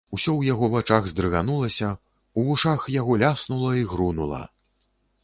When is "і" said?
3.83-3.87